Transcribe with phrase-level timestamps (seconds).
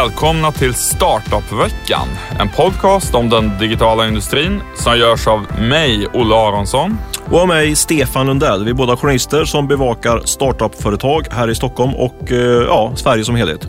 [0.00, 2.08] Välkomna till Startup-veckan.
[2.38, 6.98] En podcast om den digitala industrin som görs av mig, Olle Aronsson.
[7.30, 8.64] Och av mig, Stefan Lundell.
[8.64, 13.36] Vi är båda journalister som bevakar startup-företag här i Stockholm och eh, ja, Sverige som
[13.36, 13.68] helhet.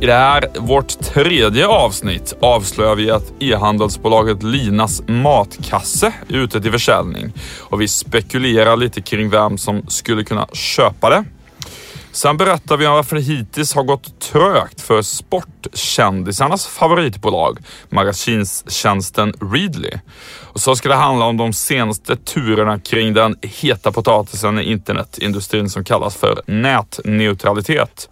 [0.00, 6.72] I det här, vårt tredje avsnitt, avslöjar vi att e-handelsbolaget Linas matkasse är ute till
[6.72, 11.24] försäljning och vi spekulerar lite kring vem som skulle kunna köpa det.
[12.12, 17.58] Sen berättar vi om varför det hittills har gått trögt för sportkändisarnas favoritbolag,
[17.88, 19.90] magasinstjänsten Readly.
[20.42, 25.70] Och så ska det handla om de senaste turerna kring den heta potatisen i internetindustrin
[25.70, 28.08] som kallas för nätneutralitet.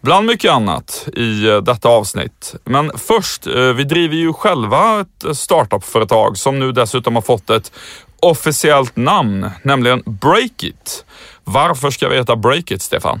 [0.00, 2.54] Bland mycket annat i eh, detta avsnitt.
[2.64, 7.72] Men först, eh, vi driver ju själva ett startupföretag som nu dessutom har fått ett
[8.20, 11.04] officiellt namn, nämligen Breakit.
[11.44, 13.20] Varför ska vi heta Breakit, Stefan?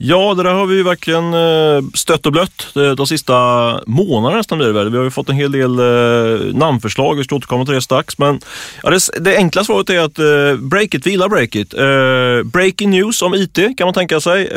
[0.00, 3.34] Ja, det där har vi ju verkligen eh, stött och blött de sista
[3.86, 4.90] månaderna nästan blir det väl.
[4.90, 8.18] Vi har ju fått en hel del eh, namnförslag, vi ska återkomma till det strax.
[8.18, 8.40] Men
[8.82, 11.74] ja, det, det enkla svaret är att eh, Breakit, vi gillar Breakit.
[12.44, 14.50] breaking news om IT kan man tänka sig.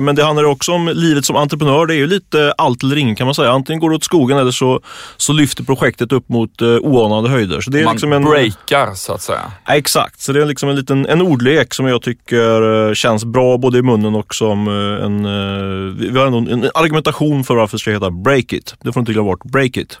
[0.00, 1.86] men det handlar också om livet som entreprenör.
[1.86, 3.50] Det är ju lite allt eller inget kan man säga.
[3.50, 4.80] Antingen går det åt skogen eller så,
[5.16, 7.60] så lyfter projektet upp mot oanade höjder.
[7.60, 9.52] Så det är man liksom en, breakar så att säga.
[9.66, 13.58] Ja, exakt, så det är liksom en liten en ordlek som jag tycker känns bra
[13.58, 17.76] både i munnen och som Eh, en, eh, vi har ändå en argumentation för varför
[17.76, 18.74] det ska heta Break It.
[18.80, 19.98] Det får inte glömma bort, Break It.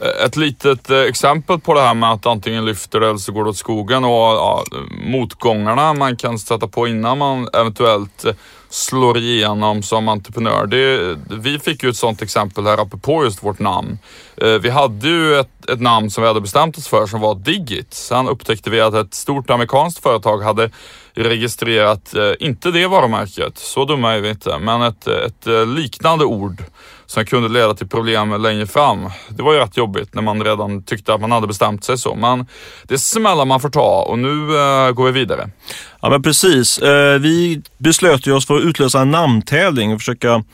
[0.00, 3.44] Eh, ett litet exempel på det här med att antingen lyfter det eller så går
[3.44, 4.64] det åt skogen och ja,
[5.04, 8.24] motgångarna man kan stöta på innan man eventuellt
[8.70, 10.66] slår igenom som entreprenör.
[10.66, 13.98] Det, vi fick ju ett sånt exempel här apropå just vårt namn.
[14.60, 17.94] Vi hade ju ett, ett namn som vi hade bestämt oss för som var Digit.
[17.94, 20.70] Sen upptäckte vi att ett stort amerikanskt företag hade
[21.14, 26.24] registrerat, eh, inte det varumärket, så dumma är vi inte, men ett, ett eh, liknande
[26.24, 26.62] ord
[27.06, 29.10] som kunde leda till problem längre fram.
[29.28, 32.14] Det var ju rätt jobbigt när man redan tyckte att man hade bestämt sig så,
[32.14, 32.46] men
[32.82, 35.50] det är smällar man får ta och nu eh, går vi vidare.
[36.04, 36.78] Ja men precis.
[36.78, 40.44] Eh, vi beslöt ju oss för att utlösa en namntävling och försöka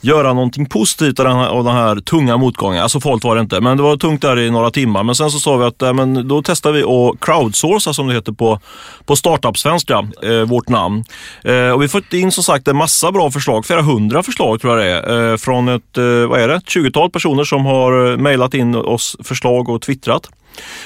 [0.00, 2.82] göra någonting positivt av den här, av den här tunga motgången.
[2.82, 5.02] Alltså farligt var det inte, men det var tungt där i några timmar.
[5.02, 8.14] Men sen så sa vi att eh, men då testar vi att crowdsourca som det
[8.14, 8.60] heter på,
[9.04, 11.04] på startup-svenska, eh, vårt namn.
[11.44, 14.78] Och vi har fått in som sagt en massa bra förslag, flera hundra förslag tror
[14.78, 15.96] jag det är, från ett,
[16.28, 20.28] vad är det, 20-tal personer som har mejlat in oss förslag och twittrat.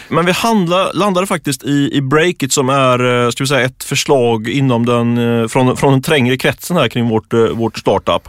[0.08, 3.84] Men vi handla, landade faktiskt i, i Breakit som är eh, ska vi säga, ett
[3.84, 8.28] förslag inom den, eh, från, från den trängre kretsen här kring vårt, eh, vårt startup.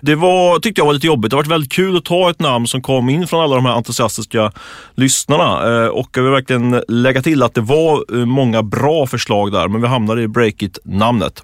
[0.00, 1.30] Det var, tyckte jag var lite jobbigt.
[1.30, 3.66] Det har varit väldigt kul att ta ett namn som kom in från alla de
[3.66, 4.52] här entusiastiska
[4.94, 5.90] lyssnarna.
[5.90, 9.88] Och jag vill verkligen lägga till att det var många bra förslag där, men vi
[9.88, 11.42] hamnade i Breakit-namnet.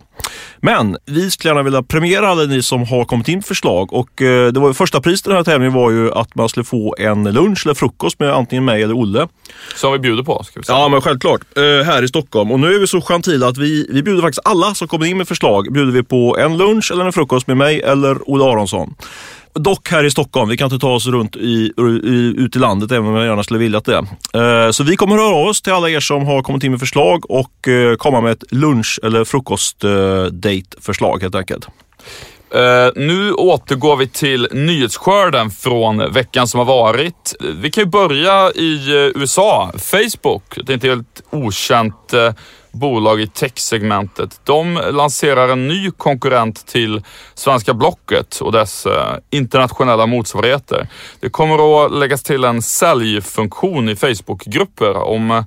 [0.60, 4.52] Men vi skulle gärna vilja premiera alla ni som har kommit in förslag och eh,
[4.52, 7.24] det var första priset i den här tävlingen var ju att man skulle få en
[7.24, 9.28] lunch eller frukost med antingen mig eller Olle.
[9.76, 10.78] Som vi bjuder på ska vi säga.
[10.78, 11.40] Ja men självklart.
[11.56, 12.50] Eh, här i Stockholm.
[12.52, 15.18] Och nu är vi så gentila att vi, vi bjuder faktiskt alla som kommer in
[15.18, 18.94] med förslag bjuder vi på en lunch eller en frukost med mig eller Olle Aronsson.
[19.54, 21.72] Dock här i Stockholm, vi kan inte ta oss runt i,
[22.04, 24.06] i, ut i landet även om jag gärna skulle vilja det.
[24.34, 26.80] Eh, så vi kommer höra av oss till alla er som har kommit in med
[26.80, 31.68] förslag och eh, komma med ett lunch eller frukostdate-förslag eh, helt enkelt.
[32.54, 37.34] Uh, nu återgår vi till nyhetsskörden från veckan som har varit.
[37.40, 39.72] Vi kan ju börja i uh, USA.
[39.78, 42.30] Facebook, det är inte helt okänt uh,
[42.74, 44.40] bolag i techsegmentet.
[44.44, 47.02] De lanserar en ny konkurrent till
[47.34, 50.88] svenska Blocket och dess eh, internationella motsvarigheter.
[51.20, 55.44] Det kommer att läggas till en säljfunktion i Facebookgrupper om eh,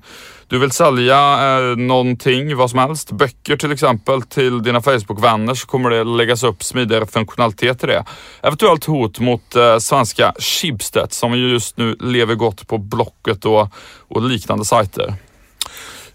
[0.50, 1.18] du vill sälja
[1.60, 6.44] eh, någonting, vad som helst, böcker till exempel, till dina Facebook-vänner så kommer det läggas
[6.44, 8.06] upp smidigare funktionalitet i det.
[8.42, 13.68] Eventuellt hot mot eh, svenska Schibsted som just nu lever gott på Blocket och,
[14.08, 15.14] och liknande sajter.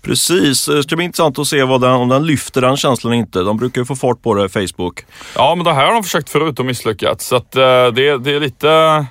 [0.02, 3.40] Precis, det ska bli intressant att se vad den, om den lyfter den känslan inte.
[3.40, 5.04] De brukar ju få fart på det, Facebook.
[5.37, 7.26] Ja, men det här har de försökt förut och misslyckats.
[7.26, 9.06] Så att, eh, det, det är lite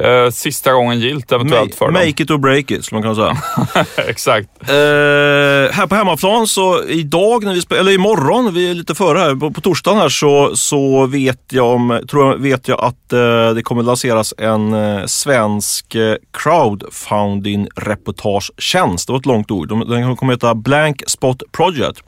[0.00, 1.94] eh, sista gången gilt eventuellt för dem.
[1.94, 3.86] Make it or break it, skulle man kunna säga.
[4.08, 4.48] Exakt.
[4.62, 9.34] Eh, här på hemmaplan så idag, när vi eller imorgon, vi är lite före här,
[9.34, 13.54] på, på torsdagen här så, så vet, jag om, tror jag, vet jag att eh,
[13.54, 19.06] det kommer lanseras en eh, svensk eh, crowdfunding reportagetjänst.
[19.06, 19.88] Det var ett långt ord.
[19.88, 22.02] Den kommer heta Blank Spot Project.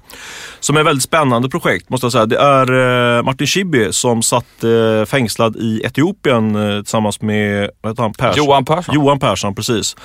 [0.60, 2.26] Som är ett väldigt spännande projekt måste jag säga.
[2.26, 2.72] Det är
[3.16, 4.44] eh, Martin Schibbye som satt
[5.06, 6.54] fängslad i Etiopien
[6.84, 8.12] tillsammans med vad heter han?
[8.12, 8.44] Persson.
[8.44, 8.94] Johan Persson.
[8.94, 9.96] Johan Persson, precis.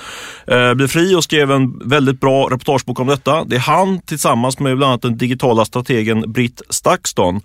[0.46, 3.44] Eh, blev fri och skrev en väldigt bra reportagebok om detta.
[3.44, 7.40] Det är han tillsammans med bland annat den digitala strategen Britt Stakston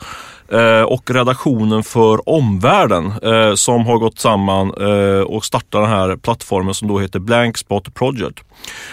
[0.51, 6.15] eh, och redaktionen för Omvärlden eh, som har gått samman eh, och startat den här
[6.15, 8.43] plattformen som då heter Blank Spot Project.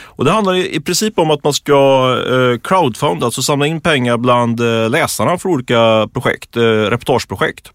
[0.05, 4.17] Och det handlar i, princip om att man ska eh, crowdfunda, alltså samla in pengar
[4.17, 7.73] bland eh, läsarna för olika projekt, eh, reportageprojekt.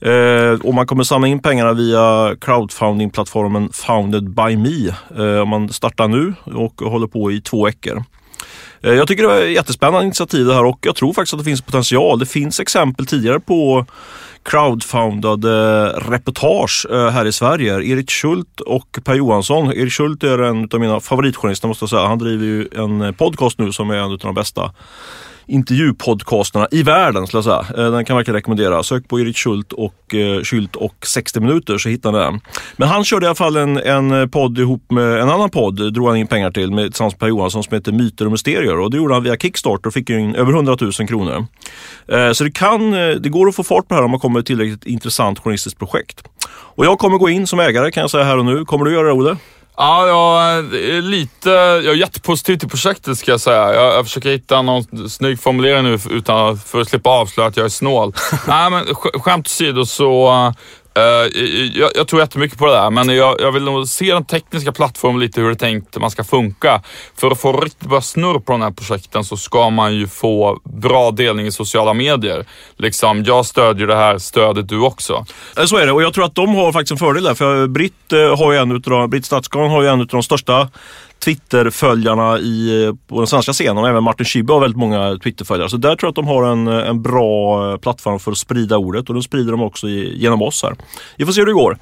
[0.00, 4.94] Eh, och man kommer samla in pengarna via crowdfunding-plattformen Founded by Me.
[5.18, 8.04] Eh, man startar nu och håller på i två veckor.
[8.82, 11.40] Eh, jag tycker det är ett jättespännande initiativ det här och jag tror faktiskt att
[11.40, 12.18] det finns potential.
[12.18, 13.86] Det finns exempel tidigare på
[14.42, 17.82] crowdfundade reportage eh, här i Sverige.
[17.82, 19.72] Erik Schult och Per Johansson.
[19.72, 22.06] Erik Schult är en av mina favoritjournalister måste jag säga.
[22.06, 24.72] Han driver ju en podcast nu som är en av de bästa
[25.46, 27.84] intervjupodcasterna i världen skulle jag säga.
[27.84, 28.82] Eh, den kan jag verkligen rekommendera.
[28.82, 32.40] Sök på Erik Schult och, eh, Schult och 60 minuter så hittar ni den.
[32.76, 35.92] Men han körde i alla fall en, en eh, podd ihop med en annan podd,
[35.92, 38.78] drog han in pengar till med, tillsammans med Per Johansson som heter Myter och Mysterier
[38.78, 41.46] och det gjorde han via Kickstarter och fick in över 100 000 kronor.
[42.34, 44.40] Så det, kan, det går att få fart på det här om man kommer med
[44.40, 46.22] ett tillräckligt intressant journalistiskt projekt.
[46.48, 48.64] Och jag kommer gå in som ägare kan jag säga här och nu.
[48.64, 49.36] Kommer du göra det Olle?
[49.76, 53.74] Ja, jag är lite, jag är jättepositiv till projektet ska jag säga.
[53.74, 57.64] Jag, jag försöker hitta någon snygg formulering nu utan för att slippa avslöja att jag
[57.64, 58.12] är snål.
[58.46, 60.52] Nej men skämt åsido så
[60.96, 61.42] Uh,
[61.74, 64.72] jag, jag tror jättemycket på det där, men jag, jag vill nog se den tekniska
[64.72, 66.82] plattformen lite hur det är tänkt man ska funka.
[67.16, 70.60] För att få riktigt bra snurr på den här projekten så ska man ju få
[70.64, 72.44] bra delning i sociala medier.
[72.76, 75.26] Liksom, jag stödjer det här, stödet du också.
[75.58, 77.34] Eh, så är det och jag tror att de har faktiskt en fördel där.
[77.34, 80.68] För Britt, eh, har ju en utav, Britt Stadsgarn har ju en av de största
[81.24, 85.70] Twitterföljarna i, eh, på den svenska scenen och även Martin Schibbye har väldigt många Twitterföljare.
[85.70, 88.38] Så där tror jag att de har en, eh, en bra eh, plattform för att
[88.38, 90.76] sprida ordet och då sprider de också i, genom oss här.
[91.16, 91.78] Vi får se hur det går.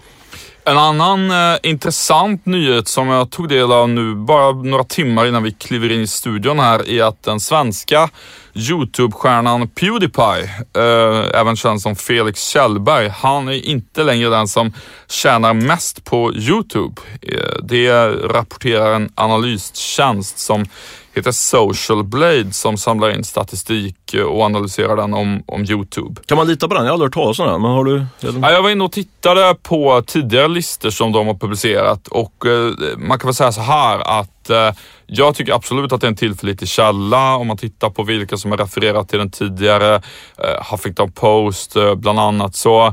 [0.66, 5.42] En annan eh, intressant nyhet som jag tog del av nu bara några timmar innan
[5.42, 8.10] vi kliver in i studion här är att den svenska
[8.54, 10.44] Youtube-stjärnan Pewdiepie,
[10.76, 14.72] eh, även känd som Felix Kjellberg, han är inte längre den som
[15.08, 17.02] tjänar mest på Youtube.
[17.22, 20.66] Eh, det rapporterar en analystjänst som
[21.14, 23.96] heter Social Blade som samlar in statistik
[24.26, 26.20] och analyserar den om, om Youtube.
[26.26, 26.84] Kan man lita på den?
[26.84, 27.62] Jag har aldrig hört talas om den.
[27.62, 28.06] Men har du...
[28.20, 32.72] Ja, jag var inne och tittade på tidigare listor som de har publicerat och eh,
[32.96, 34.72] man kan väl säga så här att eh,
[35.06, 38.50] jag tycker absolut att det är en tillförlitlig källa om man tittar på vilka som
[38.50, 39.94] har refererat till den tidigare.
[40.38, 42.54] Eh, Huffington Post eh, bland annat.
[42.54, 42.86] Så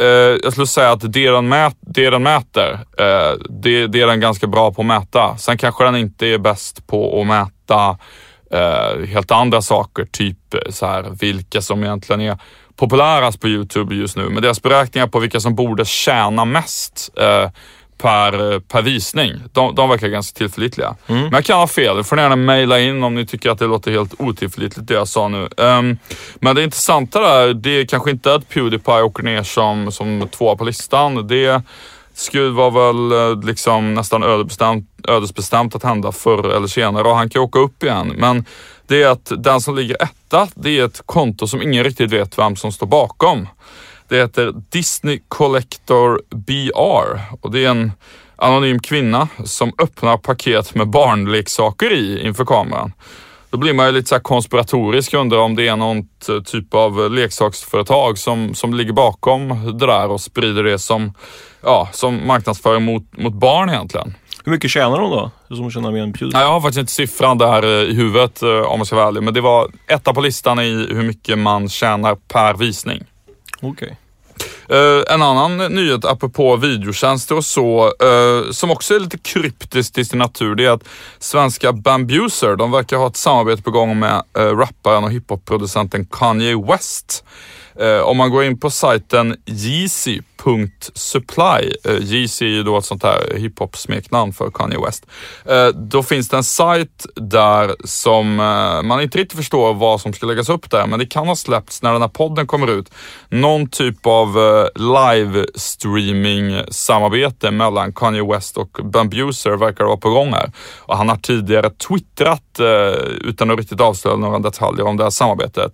[0.00, 0.06] eh,
[0.42, 4.20] jag skulle säga att det den, mät, det den mäter, eh, det, det är den
[4.20, 5.36] ganska bra på att mäta.
[5.38, 7.98] Sen kanske den inte är bäst på att mäta
[8.50, 12.38] eh, helt andra saker, typ eh, så här, vilka som egentligen är
[12.76, 14.28] populärast på Youtube just nu.
[14.28, 17.50] Men deras beräkningar på vilka som borde tjäna mest eh,
[17.98, 19.32] per, per visning.
[19.52, 20.96] De, de verkar ganska tillförlitliga.
[21.06, 21.22] Mm.
[21.22, 22.04] Men jag kan ha fel.
[22.04, 25.08] får ni gärna mejla in om ni tycker att det låter helt otillförlitligt det jag
[25.08, 25.48] sa nu.
[25.56, 25.98] Um,
[26.34, 30.56] men det intressanta där, det är kanske inte att Pewdiepie åker ner som, som tvåa
[30.56, 31.26] på listan.
[31.26, 31.62] Det
[32.14, 37.30] skulle vara väl eh, liksom nästan ödesbestämt, ödesbestämt att hända förr eller senare och han
[37.30, 38.14] kan åka upp igen.
[38.16, 38.44] Men
[38.86, 42.38] det är att den som ligger etta, det är ett konto som ingen riktigt vet
[42.38, 43.48] vem som står bakom.
[44.08, 47.92] Det heter Disney Collector BR och det är en
[48.36, 52.92] anonym kvinna som öppnar paket med barnleksaker i inför kameran.
[53.50, 56.08] Då blir man ju lite så konspiratorisk och undrar om det är någon
[56.44, 59.48] typ av leksaksföretag som, som ligger bakom
[59.78, 61.12] det där och sprider det som,
[61.62, 64.14] ja, som marknadsföring mot, mot barn egentligen.
[64.44, 65.30] Hur mycket tjänar de då?
[65.56, 68.48] Som tjänar med en Nej, jag har faktiskt inte siffran där eh, i huvudet eh,
[68.48, 71.68] om jag ska vara ärlig, men det var etta på listan i hur mycket man
[71.68, 73.04] tjänar per visning.
[73.62, 73.96] Okej.
[74.36, 74.55] Okay.
[74.68, 80.06] Eh, en annan nyhet apropå videotjänster och så, uh, som också är lite kryptiskt till
[80.06, 80.84] sin natur, det är att
[81.18, 86.56] svenska Bambuser, de verkar ha ett samarbete på gång med uh, rapparen och hiphopproducenten Kanye
[86.56, 87.24] West.
[88.04, 90.26] om man går in på sajten Yeezy.supply,
[91.88, 95.06] Uh, Yeezy är ju då ett sånt här hiphop-smeknamn för Kanye West.
[95.50, 100.12] Uh, då finns det en sajt där som uh, man inte riktigt förstår vad som
[100.12, 102.90] ska läggas upp där, men det kan ha släppts när den här podden kommer ut.
[103.28, 104.38] Någon typ av
[104.74, 110.52] live-streaming samarbete mellan Kanye West och Bambuser verkar vara på gång här.
[110.78, 112.66] Och han har tidigare twittrat eh,
[113.20, 115.72] utan att riktigt avslöja några detaljer om det här samarbetet.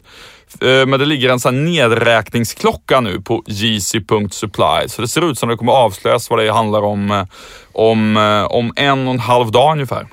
[0.61, 5.49] Eh, men det ligger en sån nedräkningsklocka nu på Yeezy.supply Så det ser ut som
[5.49, 7.25] det kommer avslöjas vad det handlar om, eh,
[7.73, 8.17] om,
[8.51, 10.07] om en och en halv dag ungefär.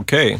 [0.00, 0.38] Okej.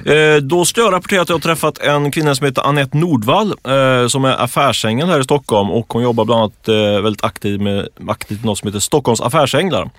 [0.00, 0.40] Okay.
[0.40, 4.06] då ska jag rapportera att jag har träffat en kvinna som heter Annette Nordvall eh,
[4.08, 7.88] som är affärsängel här i Stockholm och hon jobbar bland annat eh, väldigt aktivt med,
[8.08, 9.90] aktivt med något som heter Stockholms affärsänglar.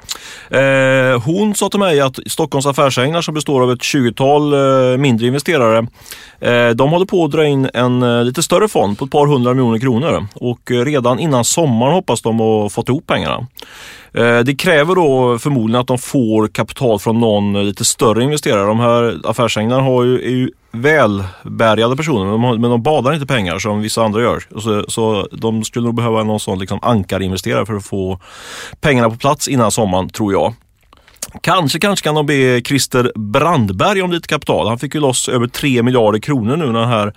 [1.26, 5.88] Hon sa till mig att Stockholms affärsänglar som består av ett 20-tal mindre investerare
[6.76, 9.80] de håller på att dra in en lite större fond på ett par hundra miljoner
[9.80, 13.48] kronor och redan innan sommaren hoppas de att fått ihop pengarna.
[14.18, 18.66] Eh, det kräver då förmodligen att de får kapital från någon lite större investerare.
[18.66, 23.82] De här affärsänglarna har ju, är ju välbärgade personer men de badar inte pengar som
[23.82, 24.44] vissa andra gör.
[24.60, 28.20] Så, så de skulle nog behöva någon sån liksom ankarinvesterare för att få
[28.82, 30.54] pengarna på plats innan sommaren tror jag.
[31.42, 34.68] Kanske, kanske kan de be Christer Brandberg om lite kapital.
[34.68, 37.14] Han fick ju loss över 3 miljarder kronor nu när den här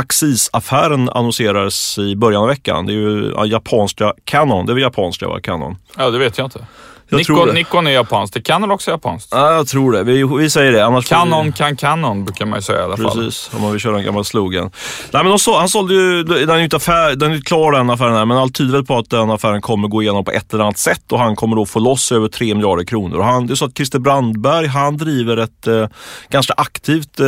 [0.00, 2.86] Axis-affären annonserades i början av veckan.
[2.86, 4.66] Det är ju japanska Canon.
[4.66, 5.40] Det är väl japanska va?
[5.40, 5.76] Canon?
[5.96, 6.66] Ja, det vet jag inte.
[7.10, 7.52] Jag Nikon, tror det.
[7.52, 8.34] Nikon är japanskt.
[8.34, 9.28] Det Canon också är japanskt.
[9.30, 10.02] Ja, jag tror det.
[10.02, 10.86] Vi, vi säger det.
[10.86, 11.52] Annars Canon vi...
[11.52, 13.06] kan Canon brukar man ju säga i alla fall.
[13.06, 14.70] Precis, om man vill köra en gammal slogan.
[15.10, 17.72] Nej, men så, han sålde ju, den är ju inte, affär, den är inte klar
[17.72, 20.30] den affären här, men allt tyder väl på att den affären kommer gå igenom på
[20.30, 23.18] ett eller annat sätt och han kommer då få loss över 3 miljarder kronor.
[23.18, 25.88] Och han, det är så att Christer Brandberg, han driver ett eh,
[26.28, 27.26] ganska aktivt eh,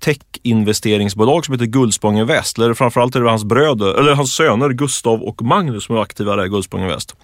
[0.00, 2.58] tech-investeringsbolag som heter Guldspång Invest.
[2.58, 6.36] Eller framförallt är det hans bröder, eller hans söner Gustav och Magnus som är aktiva
[6.36, 7.14] där i Guldspång Invest.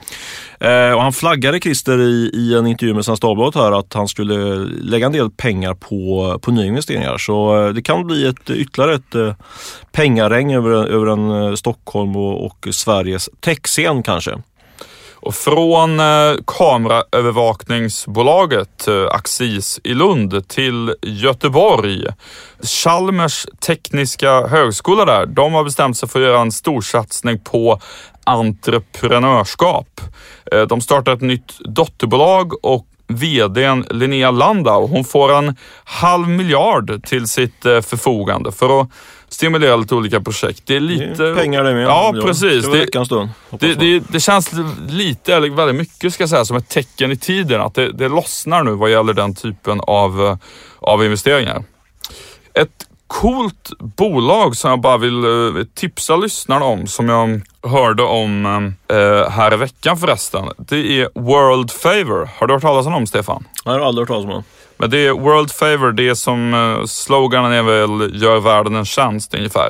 [0.61, 4.09] Eh, och han flaggade Christer i, i en intervju med Svenska Dagbladet här att han
[4.09, 7.19] skulle lägga en del pengar på, på nyinvesteringar.
[7.19, 9.35] Så eh, det kan bli ett, ytterligare ett eh,
[9.93, 14.43] pengaregn över, över en eh, Stockholm och, och Sveriges techscen kanske.
[15.15, 16.01] Och från
[16.47, 22.07] kameraövervakningsbolaget Axis i Lund till Göteborg.
[22.63, 27.81] Chalmers tekniska högskola där, de har bestämt sig för att göra en storsatsning på
[28.25, 30.01] entreprenörskap.
[30.53, 37.05] Eh, de startar ett nytt dotterbolag och VDn Linnea Landau, hon får en halv miljard
[37.05, 38.89] till sitt eh, förfogande för att
[39.29, 40.63] stimulera lite olika projekt.
[40.67, 41.05] Det är lite...
[41.25, 41.85] Det är pengar det med.
[41.85, 42.65] Ja, precis.
[42.65, 42.93] Det, Det-
[43.51, 44.51] Det, det, det känns
[44.89, 47.61] lite, eller väldigt mycket ska jag säga, som ett tecken i tiden.
[47.61, 50.37] Att det, det lossnar nu vad gäller den typen av, eh,
[50.81, 51.65] av investeringar.
[52.55, 58.47] Ett coolt bolag som jag bara vill tipsa lyssnarna om, som jag hörde om
[58.89, 60.49] eh, här i veckan förresten.
[60.59, 62.29] Det är World Favor.
[62.39, 63.45] Har du hört talas om dem, Stefan?
[63.65, 64.45] Jag har aldrig hört talas om det.
[64.77, 68.85] Men det är World Favor, det är som eh, sloganen är väl gör världen en
[68.85, 69.69] tjänst ungefär.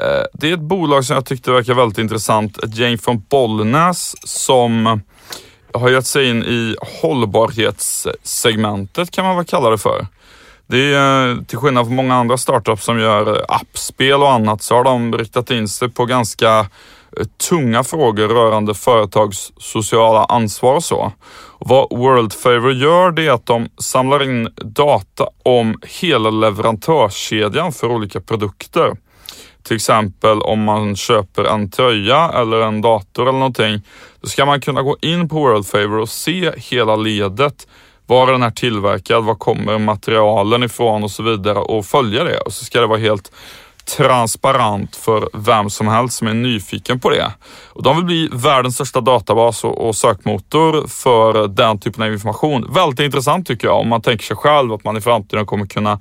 [0.00, 2.58] Eh, det är ett bolag som jag tyckte verkar väldigt intressant.
[2.58, 5.00] Ett gäng från Bollnäs som
[5.74, 10.06] har gett sig in i hållbarhetssegmentet kan man väl kalla det för.
[10.66, 14.62] Det är eh, till skillnad från många andra startups som gör eh, appspel och annat
[14.62, 16.66] så har de riktat in sig på ganska eh,
[17.48, 21.12] tunga frågor rörande företags sociala ansvar och så.
[21.58, 27.86] Vad World Favor gör det är att de samlar in data om hela leverantörskedjan för
[27.86, 28.96] olika produkter.
[29.62, 33.82] Till exempel om man köper en tröja eller en dator eller någonting.
[34.20, 37.66] Då ska man kunna gå in på World Favor och se hela ledet.
[38.06, 39.24] Var är den här tillverkad?
[39.24, 42.40] Var kommer materialen ifrån och så vidare och följa det.
[42.40, 43.32] Och så ska det vara helt
[43.96, 47.32] transparent för vem som helst som är nyfiken på det.
[47.68, 52.72] Och de vill bli världens största databas och, och sökmotor för den typen av information.
[52.74, 56.00] Väldigt intressant tycker jag om man tänker sig själv att man i framtiden kommer kunna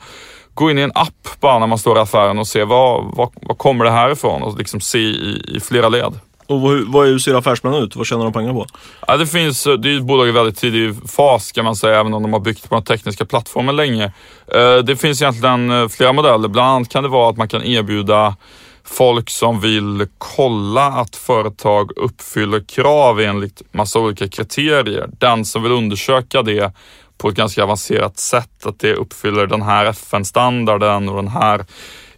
[0.53, 3.29] gå in i en app bara när man står i affären och se vad, vad,
[3.41, 6.19] vad kommer det här ifrån och liksom se i, i flera led.
[6.49, 7.95] Och vad, vad ser affärsplanen ut?
[7.95, 8.65] Vad tjänar de pengar på?
[9.07, 11.99] Ja, det finns, eh, det är ett bolag i väldigt tidig fas kan man säga,
[11.99, 14.13] även om de har byggt på den tekniska plattformen länge.
[14.47, 16.47] Eh, det finns egentligen eh, flera modeller.
[16.47, 18.35] Bland annat kan det vara att man kan erbjuda
[18.83, 25.09] folk som vill kolla att företag uppfyller krav enligt massa olika kriterier.
[25.19, 26.73] Den som vill undersöka det
[27.17, 31.65] på ett ganska avancerat sätt, att det uppfyller den här FN-standarden och den här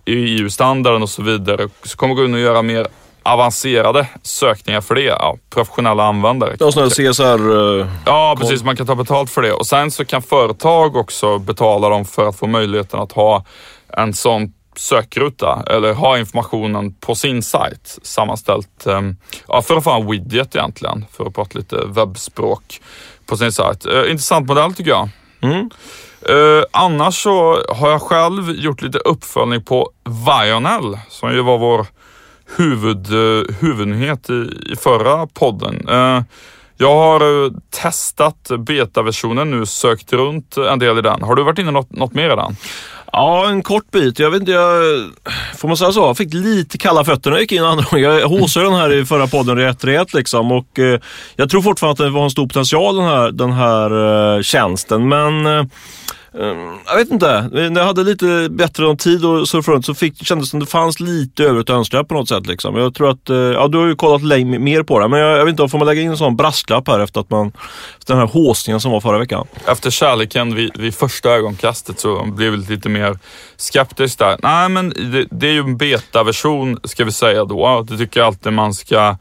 [0.05, 1.69] EU-standarden och så vidare.
[1.83, 2.87] Så kommer gå in och göra mer
[3.23, 5.01] avancerade sökningar för det.
[5.01, 6.55] Ja, professionella användare.
[6.59, 7.79] Ja, sådana CSR...
[7.79, 8.63] eh, Ja, precis.
[8.63, 9.53] Man kan ta betalt för det.
[9.53, 13.45] Och sen så kan företag också betala dem för att få möjligheten att ha
[13.97, 18.85] en sån sökruta eller ha informationen på sin sajt sammanställt.
[18.87, 19.15] ehm,
[19.47, 22.81] Ja, för att få en widget egentligen, för att prata lite webbspråk
[23.25, 23.85] på sin sajt.
[23.85, 25.09] Eh, intressant modell tycker jag.
[25.41, 25.69] Mm.
[26.29, 29.89] Eh, annars så har jag själv gjort lite uppföljning på
[30.27, 31.85] Vionel som ju var vår
[32.57, 35.89] huvud, eh, huvudnyhet i, i förra podden.
[35.89, 36.23] Eh,
[36.77, 41.21] jag har eh, testat betaversionen nu, sökt runt en del i den.
[41.21, 42.55] Har du varit inne något, något mer i den?
[43.11, 44.19] Ja, en kort bit.
[44.19, 44.81] Jag vet inte, jag,
[45.57, 45.99] får man säga så?
[45.99, 48.05] Jag fick lite kalla fötter när jag gick in andra gången.
[48.05, 50.99] Jag håsade den här i förra podden rätt rejält liksom och eh,
[51.35, 55.07] jag tror fortfarande att det var en stor potential den här, den här eh, tjänsten.
[55.07, 55.63] Men eh,
[56.39, 59.93] Ehm, jag vet inte, när jag hade lite bättre om tid och surfa runt så
[59.93, 62.47] fick, kändes det som det fanns lite övrigt att önska på något sätt.
[62.47, 62.75] Liksom.
[62.75, 65.37] Jag tror att, uh, ja du har ju kollat länge, mer på det, men jag,
[65.37, 67.51] jag vet inte, får man lägga in en sån brasklapp här efter att man,
[67.99, 69.47] efter den här håsningen som var förra veckan?
[69.65, 73.19] Efter kärleken vid, vid första ögonkastet så blev jag lite mer
[73.57, 74.37] skeptisk där.
[74.43, 77.85] Nej men det, det är ju en betaversion ska vi säga då.
[77.89, 79.15] Det tycker jag alltid man ska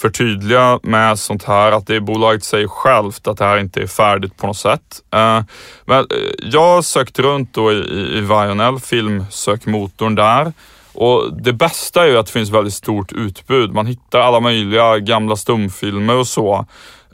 [0.00, 3.86] förtydliga med sånt här att det är bolaget säger självt att det här inte är
[3.86, 5.02] färdigt på något sätt.
[5.10, 5.42] Eh,
[5.84, 6.06] men eh,
[6.38, 7.76] jag har sökt runt då i,
[8.18, 10.52] i Vionel, filmsökmotorn där.
[10.92, 13.74] Och det bästa är ju att det finns väldigt stort utbud.
[13.74, 16.66] Man hittar alla möjliga gamla stumfilmer och så.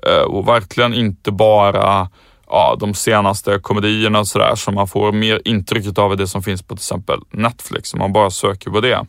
[0.07, 2.09] Eh, och verkligen inte bara
[2.49, 6.63] ja, de senaste komedierna och sådär som man får mer intrycket av det som finns
[6.63, 9.07] på till exempel Netflix om man bara söker på det.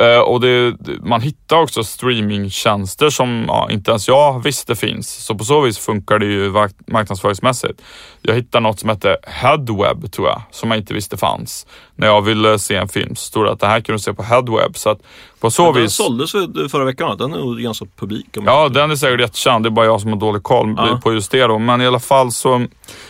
[0.00, 5.24] Uh, och det, man hittar också streamingtjänster som ja, inte ens jag visste finns.
[5.24, 6.52] Så på så vis funkar det ju
[6.86, 7.82] marknadsföringsmässigt.
[8.22, 11.66] Jag hittade något som hette Headweb tror jag, som jag inte visste fanns.
[11.96, 14.14] När jag ville se en film så stod det att det här kan du se
[14.14, 14.76] på Headweb.
[14.76, 14.98] Så att
[15.40, 15.94] på så den vis...
[15.94, 16.32] såldes
[16.72, 18.26] förra veckan, den är nog ganska publik.
[18.32, 19.64] Ja, den är säkert jättekänd.
[19.64, 21.00] Det är bara jag som har dålig koll ja.
[21.02, 21.58] på just det då.
[21.58, 22.54] Men i alla fall så...
[22.54, 22.66] Eh,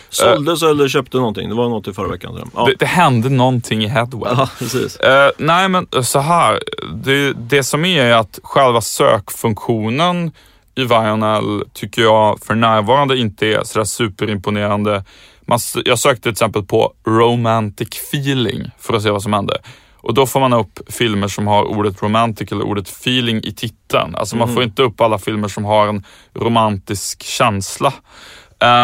[0.09, 1.49] såldes äh, eller köpte någonting.
[1.49, 2.51] Det var något i förra veckan.
[2.55, 2.65] Ja.
[2.65, 4.33] Det, det, hände någonting i Headweb.
[4.37, 4.99] Ja, precis.
[4.99, 6.59] Uh, nej, men så här.
[6.93, 10.31] Det, det som är, att själva sökfunktionen
[10.75, 15.03] i Vionel tycker jag för närvarande inte är sådär superimponerande.
[15.45, 19.57] Man, jag sökte till exempel på romantic feeling för att se vad som hände.
[19.97, 24.15] Och då får man upp filmer som har ordet romantic eller ordet feeling i titeln.
[24.15, 24.55] Alltså man mm.
[24.55, 27.93] får inte upp alla filmer som har en romantisk känsla.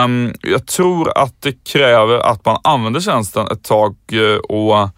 [0.06, 4.90] Um, jag tror att det kräver att man använder tjänsten ett tag uh, och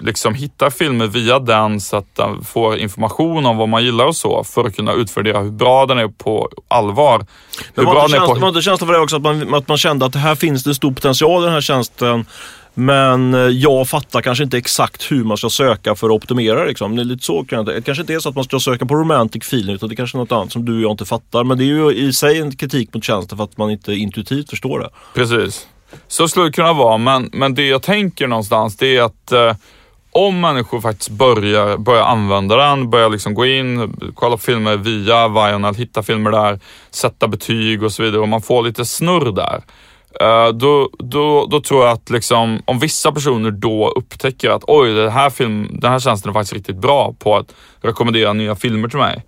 [0.00, 4.16] liksom hittar filmer via den så att den får information om vad man gillar och
[4.16, 7.26] så för att kunna utvärdera hur bra den är på allvar.
[7.74, 8.40] Men inte känsla, på...
[8.40, 10.74] var inte känslan för det också att man, att man kände att här finns det
[10.74, 12.26] stor potential i den här tjänsten
[12.74, 16.64] men eh, jag fattar kanske inte exakt hur man ska söka för att optimera.
[16.64, 16.96] Liksom.
[16.96, 19.42] Det, är lite så, det kanske inte är så att man ska söka på romantic
[19.42, 21.44] feeling utan det kanske är något annat som du och jag inte fattar.
[21.44, 24.50] Men det är ju i sig en kritik mot tjänsten för att man inte intuitivt
[24.50, 24.90] förstår det.
[25.14, 25.66] Precis.
[26.08, 29.52] Så skulle det kunna vara, men, men det jag tänker någonstans det är att eh,
[30.12, 35.28] om människor faktiskt börjar, börjar använda den, börjar liksom gå in, kolla på filmer via
[35.28, 39.62] Vional, hitta filmer där, sätta betyg och så vidare och man får lite snurr där
[40.20, 44.94] eh, då, då, då tror jag att liksom, om vissa personer då upptäcker att oj,
[44.94, 48.88] den här, film, den här tjänsten är faktiskt riktigt bra på att rekommendera nya filmer
[48.88, 49.22] till mig.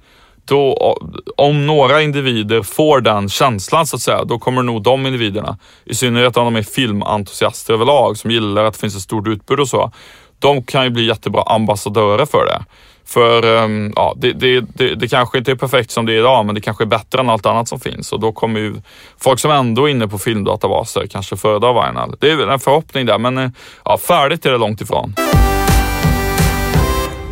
[0.48, 0.96] Då,
[1.36, 5.94] om några individer får den känslan så att säga, då kommer nog de individerna, i
[5.94, 9.68] synnerhet om de är filmentusiaster överlag som gillar att det finns ett stort utbud och
[9.68, 9.92] så,
[10.38, 12.64] de kan ju bli jättebra ambassadörer för det.
[13.06, 16.46] För ehm, ja, det, det, det, det, kanske inte är perfekt som det är idag,
[16.46, 18.12] men det kanske är bättre än allt annat som finns.
[18.12, 18.74] Och då kommer ju
[19.18, 22.16] folk som ändå är inne på filmdatabaser kanske föredra Vinyl.
[22.20, 23.50] Det är en förhoppning där, men eh,
[23.84, 25.14] ja, färdigt är det långt ifrån.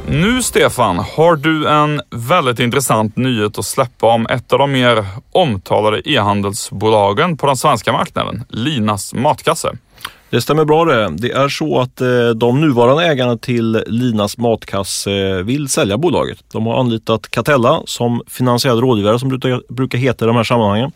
[0.08, 5.04] Nu Stefan, har du en väldigt intressant nyhet att släppa om ett av de mer
[5.32, 9.72] omtalade e-handelsbolagen på den svenska marknaden, Linas matkasse.
[10.30, 11.10] Det stämmer bra det.
[11.18, 16.38] Det är så att eh, de nuvarande ägarna till Linas matkasse eh, vill sälja bolaget.
[16.52, 19.28] De har anlitat Catella som finansiell rådgivare som
[19.68, 20.92] brukar heta i de här sammanhangen.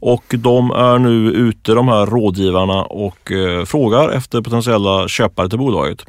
[0.00, 5.58] Och de är nu ute, de här rådgivarna, och eh, frågar efter potentiella köpare till
[5.58, 6.04] bolaget.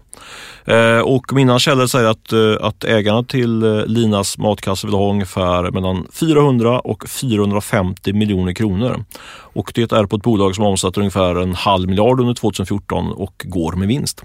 [0.65, 5.09] Eh, och mina källor säger att, eh, att ägarna till eh, Linas matkasse vill ha
[5.09, 9.05] ungefär mellan 400 och 450 miljoner kronor.
[9.53, 13.45] Och det är på ett bolag som omsätter ungefär en halv miljard under 2014 och
[13.45, 14.23] går med vinst.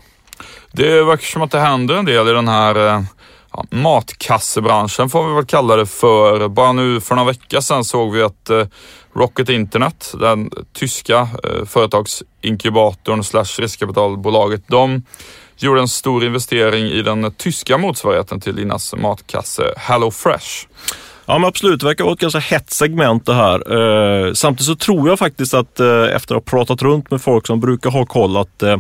[0.73, 3.03] Det verkar som att det händer en del i den här eh,
[3.57, 6.49] ja, matkassebranschen får vi väl kalla det för.
[6.49, 8.67] Bara nu för några veckor sedan såg vi att eh,
[9.15, 15.03] Rocket Internet, den tyska eh, företagsinkubatorn slash riskkapitalbolaget, de
[15.57, 20.67] gjorde en stor investering i den tyska motsvarigheten till Linas matkasse HelloFresh.
[21.29, 23.73] Ja men absolut, det verkar vara ett ganska hett segment det här.
[24.27, 27.47] Eh, samtidigt så tror jag faktiskt att eh, efter att ha pratat runt med folk
[27.47, 28.77] som brukar ha koll att eh,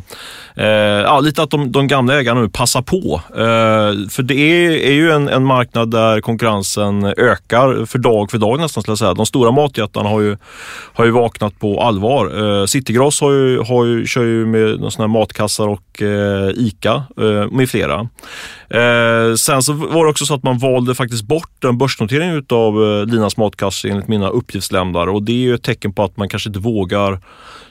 [0.54, 0.66] eh
[1.02, 3.20] ja, lite att de, de, gamla ägarna nu passar på.
[3.30, 8.38] Eh, för det är, är ju en, en, marknad där konkurrensen ökar för dag för
[8.38, 9.14] dag nästan skulle jag säga.
[9.14, 10.37] De stora matjättarna har ju,
[10.92, 12.61] har ju vaknat på allvar.
[12.61, 17.04] Eh, Citygross har ju, har ju, kör ju med såna här matkassar och eh, ICA
[17.20, 18.09] eh, med flera.
[18.70, 22.83] Eh, sen så var det också så att man valde faktiskt bort den börsnotering utav
[22.85, 26.29] eh, Linas matkasse enligt mina uppgiftslämnare och det är ju ett tecken på att man
[26.29, 27.20] kanske inte vågar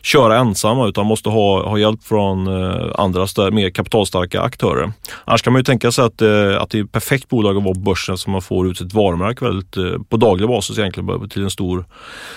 [0.02, 4.92] köra ensamma utan måste ha, ha hjälp från eh, andra mer kapitalstarka aktörer.
[5.26, 7.64] Annars kan man ju tänka sig att, eh, att det är ett perfekt bolag att
[7.64, 9.76] vara på börsen så man får ut sitt varumärke väldigt,
[10.10, 11.86] på daglig basis egentligen till en stor,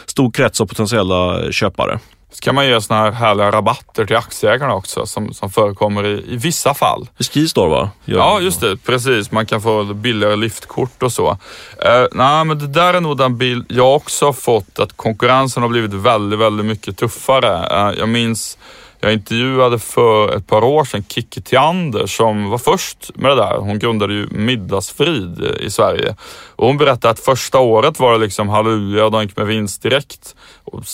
[0.06, 1.98] stor krets av potentiella köpare.
[2.30, 6.24] Så kan man ge såna här härliga rabatter till aktieägarna också som, som förekommer i,
[6.32, 7.08] i vissa fall.
[7.18, 7.90] Skistar va?
[8.04, 8.76] Gör ja, just det.
[8.76, 9.30] Precis.
[9.30, 11.30] Man kan få billigare liftkort och så.
[11.84, 15.62] Eh, nej, men det där är nog den bild jag också har fått, att konkurrensen
[15.62, 17.66] har blivit väldigt, väldigt mycket tuffare.
[17.90, 18.58] Eh, jag minns
[19.00, 23.58] jag intervjuade för ett par år sedan Kikki Theander som var först med det där.
[23.58, 26.16] Hon grundade ju Middagsfrid i Sverige.
[26.56, 29.82] Och hon berättade att första året var det liksom halleluja och de gick med vinst
[29.82, 30.36] direkt.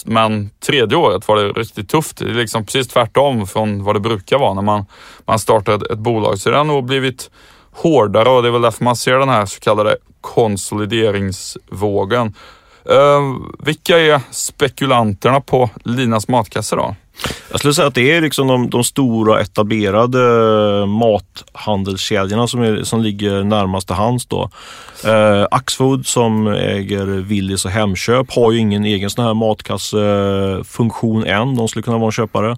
[0.04, 2.16] Men tredje året var det riktigt tufft.
[2.16, 4.86] Det är liksom precis tvärtom från vad det brukar vara när man,
[5.24, 6.38] man startar ett bolag.
[6.38, 7.30] Så det har nog blivit
[7.72, 12.34] hårdare och det är väl därför man ser den här så kallade konsolideringsvågen.
[12.90, 16.94] Uh, vilka är spekulanterna på Linas matkasse då?
[17.50, 20.20] Jag skulle säga att det är liksom de, de stora etablerade
[20.80, 24.26] eh, mathandelskedjorna som, är, som ligger närmast till hands.
[24.26, 24.50] Då.
[25.04, 31.56] Eh, Axfood som äger Willys och Hemköp har ju ingen egen sån här matkassefunktion än.
[31.56, 32.56] De skulle kunna vara en köpare.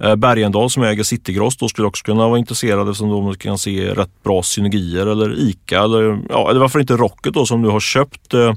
[0.00, 3.94] Eh, Bergendal som äger Citygross då skulle också kunna vara intresserade eftersom de kan se
[3.94, 5.06] rätt bra synergier.
[5.06, 8.52] Eller ICA eller, ja, eller varför inte Rocket då som nu har köpt eh,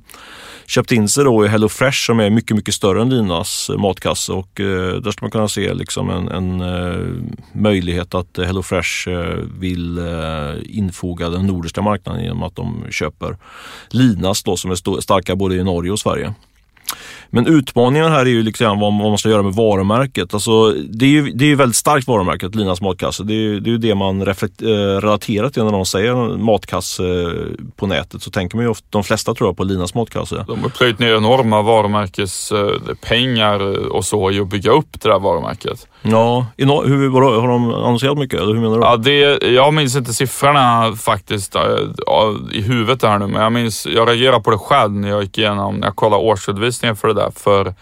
[0.72, 4.60] köpt in sig då i HelloFresh som är mycket, mycket större än Linas matkasse och
[4.60, 7.24] eh, där ska man kunna se liksom en, en uh,
[7.54, 13.38] möjlighet att HelloFresh uh, vill uh, infoga den nordiska marknaden genom att de köper
[13.90, 16.34] Linas då som är starka både i Norge och Sverige.
[17.30, 20.34] Men utmaningen här är ju liksom vad, man ska göra med varumärket.
[20.34, 23.24] Alltså, det är ju det är väldigt starkt varumärket, Linas matkasse.
[23.24, 26.38] Det är, ju, det är ju det man reflekt, eh, relaterar till när någon säger
[26.38, 27.04] matkasse
[27.76, 28.22] på nätet.
[28.22, 30.46] Så tänker man ju ofta, de flesta tror jag på Linas matkasse.
[30.48, 33.60] De har plöjt ner enorma varumärkespengar
[33.92, 35.88] och så i att bygga upp det där varumärket.
[36.02, 38.40] Ja, hur, har de annonserat mycket?
[38.40, 38.84] Eller hur menar du?
[38.84, 41.56] Ja, det, jag minns inte siffrorna faktiskt
[42.52, 45.38] i huvudet här nu, men jag minns, jag reagerade på det själv när jag gick
[45.38, 47.74] igenom, när jag kollade årsredovisningen för det där för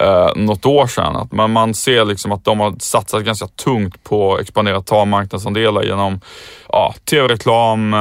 [0.00, 1.16] eh, något år sedan.
[1.16, 5.04] Att man, man ser liksom att de har satsat ganska tungt på att expandera, ta
[5.04, 6.20] marknadsandelar genom
[6.72, 7.98] ja, tv-reklam, eh,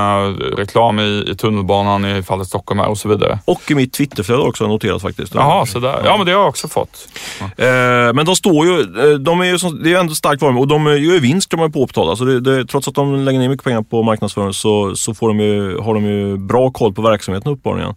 [0.58, 3.40] reklam i, i tunnelbanan i fallet Stockholm och så vidare.
[3.46, 5.36] Och i mitt Twitterflöde också noterat faktiskt.
[5.36, 6.02] Jaha, så där.
[6.06, 7.08] Ja, men det har jag också fått.
[7.40, 7.66] Ja.
[7.66, 10.62] Eh, men de står ju, eh, de är ju som, det är ändå starkt varumärke
[10.62, 12.16] och de gör ju vinst kan man ju påbetala.
[12.16, 15.28] Så det, det, trots att de lägger ner mycket pengar på marknadsföring så, så får
[15.28, 17.96] de ju, har de ju bra koll på verksamheten uppenbarligen.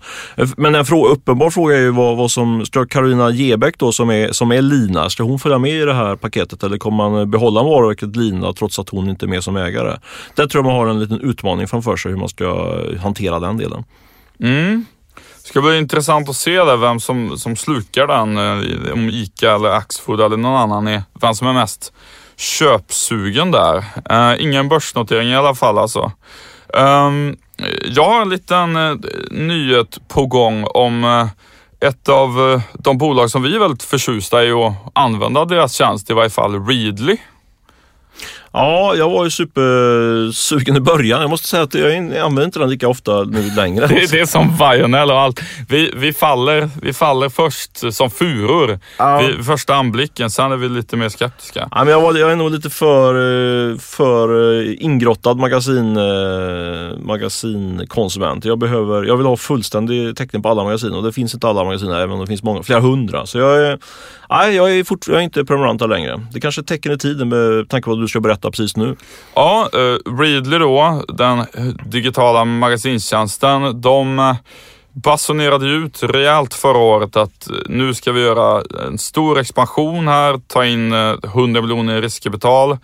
[0.56, 4.10] Men en frå, uppenbar fråga är ju vad, vad som, ska Carolina Gebeck då som
[4.10, 7.30] är, som är Lina, ska hon följa med i det här paketet eller kommer man
[7.30, 9.96] behålla varumärket Lina trots att hon inte är med som ägare?
[10.36, 13.84] Det tror man har en liten utmaning framför sig hur man ska hantera den delen.
[14.40, 14.86] Mm.
[15.42, 18.36] Det ska bli intressant att se där vem som, som slukar den.
[18.36, 21.02] Eh, om ICA eller Axfood eller någon annan är.
[21.20, 21.92] Vem som är mest
[22.36, 23.76] köpsugen där.
[24.12, 26.12] Uh, ingen börsnotering i alla fall alltså.
[26.68, 27.36] Um,
[27.84, 28.96] jag har en liten uh,
[29.30, 31.26] nyhet på gång om uh,
[31.80, 36.12] ett av de bolag som vi är väldigt förtjusta i att använda deras tjänst, i
[36.12, 37.16] varje fall Readly.
[38.52, 41.20] Ja, jag var ju supersugen i början.
[41.20, 43.86] Jag måste säga att jag använder inte den lika ofta nu längre.
[43.88, 45.40] det, är, det är som Vionel och allt.
[45.68, 49.18] Vi, vi, faller, vi faller först som furor ja.
[49.18, 50.30] vid första anblicken.
[50.30, 51.68] Sen är vi lite mer skeptiska.
[51.70, 55.98] Ja, men jag, var, jag är nog lite för, för ingrottad magasin,
[57.04, 58.44] magasinkonsument.
[58.44, 61.64] Jag, behöver, jag vill ha fullständig täckning på alla magasin och det finns inte alla
[61.64, 63.26] magasin även om det finns många, flera hundra.
[63.26, 63.78] Så jag är,
[64.30, 66.26] nej, jag är, fort, jag är inte prenumerant längre.
[66.32, 68.96] Det kanske är tecken i tiden med tanke på vad du ska berätta precis nu.
[69.34, 71.46] Ja, uh, Readly då, den
[71.84, 74.34] digitala magasinstjänsten, de eh,
[74.92, 80.40] basunerade ut rejält förra året att eh, nu ska vi göra en stor expansion här,
[80.46, 82.78] ta in 100 miljoner i riskkapital.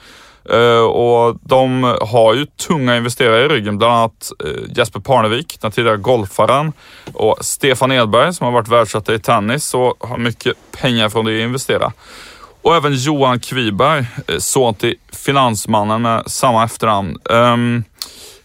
[0.53, 5.71] Uh, och de har ju tunga investerare i ryggen, bland annat uh, Jesper Parnevik, den
[5.71, 6.73] tidigare golfaren
[7.13, 11.39] och Stefan Edberg som har varit världsetta i tennis och har mycket pengar från det
[11.39, 11.93] att investera.
[12.69, 17.17] Och även Johan Kviberg, eh, son till finansmannen med samma efternamn.
[17.25, 17.85] Um,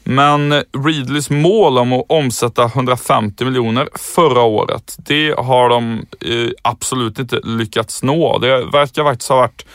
[0.03, 0.51] men
[0.85, 7.39] Readleys mål om att omsätta 150 miljoner förra året, det har de eh, absolut inte
[7.43, 8.37] lyckats nå.
[8.37, 9.65] Det verkar faktiskt ha varit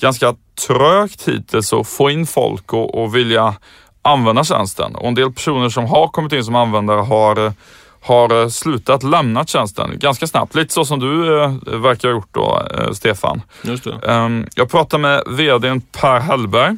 [0.00, 0.34] ganska
[0.66, 3.54] trögt hittills att få in folk och, och vilja
[4.02, 4.96] använda tjänsten.
[4.96, 7.52] Och en del personer som har kommit in som användare har eh,
[8.02, 10.54] har eh, slutat lämna tjänsten ganska snabbt.
[10.54, 13.42] Lite så som du eh, verkar ha gjort då, eh, Stefan.
[13.62, 14.12] Just det.
[14.12, 16.76] Um, jag pratade med vdn Per Hellberg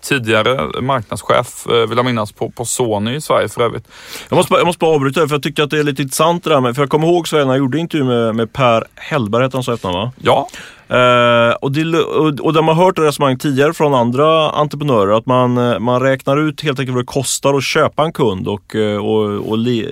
[0.00, 3.88] tidigare marknadschef, eh, vill jag minnas, på, på Sony i Sverige för övrigt.
[4.28, 6.44] Jag måste, bara, jag måste bara avbryta för jag tycker att det är lite intressant
[6.44, 8.84] det där med, för jag kommer ihåg Sverige när jag gjorde intervju med, med Per
[8.94, 10.12] Hellberg, hette han så efternamn va?
[10.16, 10.48] Ja.
[10.90, 15.58] Uh, och, det, och, och de har hört resonemang tidigare från andra entreprenörer att man,
[15.58, 19.06] eh, man räknar ut helt enkelt vad det kostar att köpa en kund och, eh,
[19.06, 19.88] och, och li,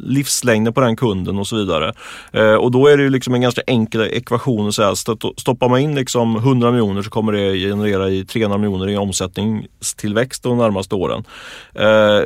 [0.00, 1.92] livslängden på den kunden och så vidare.
[2.58, 4.94] Och då är det ju liksom en ganska enkel ekvation att säga
[5.36, 10.42] stoppar man in liksom 100 miljoner så kommer det generera i 300 miljoner i omsättningstillväxt
[10.42, 11.24] de närmaste åren.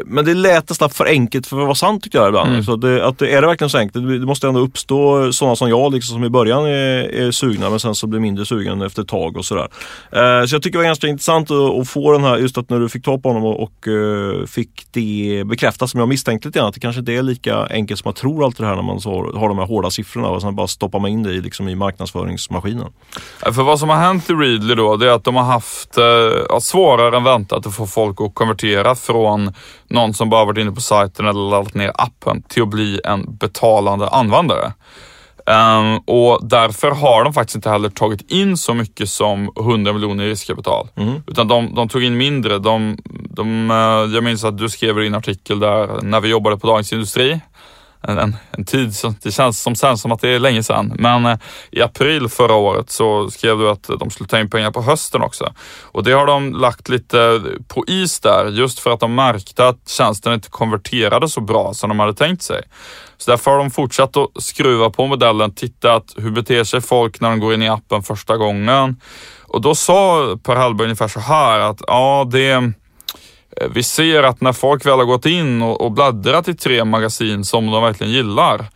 [0.06, 2.50] Men det lät nästan för enkelt för att vara sant tycker jag ibland.
[2.50, 2.62] Mm.
[2.62, 4.08] Så det, att, är det verkligen så enkelt?
[4.08, 7.80] Det måste ändå uppstå sådana som jag liksom, som i början är, är sugna men
[7.80, 9.68] sen så blir mindre sugen efter ett tag och sådär.
[10.12, 12.80] Eh, så jag tycker det var ganska intressant att, få den här, just att när
[12.80, 16.68] du fick ta på honom och, eh, fick det bekräftat som jag misstänkte lite grann,
[16.68, 19.00] att det kanske inte är lika enkelt som man tror allt det här när man
[19.00, 21.68] så, har de här hårda siffrorna och sen bara stoppar man in det i, liksom,
[21.68, 22.92] i marknadsföringsmaskinen.
[23.40, 26.58] För vad som har hänt i Readly då, det är att de har haft eh,
[26.58, 29.52] svårare än väntat att få folk att konvertera från
[29.88, 33.36] någon som bara varit inne på sajten eller laddat ner appen till att bli en
[33.36, 34.72] betalande användare.
[35.46, 40.24] Um, och därför har de faktiskt inte heller tagit in så mycket som 100 miljoner
[40.24, 40.88] i riskkapital.
[40.96, 41.22] Mm.
[41.26, 42.58] Utan de, de, tog in mindre.
[42.58, 42.98] De,
[43.30, 46.66] de, uh, jag minns att du skrev i din artikel där när vi jobbade på
[46.66, 47.40] Dagens Industri
[48.08, 50.92] en, en, en tid, som, det känns som sen som att det är länge sedan.
[50.98, 51.38] Men eh,
[51.70, 55.22] i april förra året så skrev du att de skulle ta in pengar på hösten
[55.22, 55.52] också.
[55.82, 59.88] Och det har de lagt lite på is där just för att de märkte att
[59.88, 62.62] tjänsten inte konverterade så bra som de hade tänkt sig.
[63.16, 67.30] Så därför har de fortsatt att skruva på modellen, tittat hur beter sig folk när
[67.30, 68.96] de går in i appen första gången.
[69.42, 72.72] Och då sa Per Hallberg ungefär så här att ja, det
[73.70, 77.44] vi ser att när folk väl har gått in och, och bläddrat i tre magasin
[77.44, 78.66] som de verkligen gillar,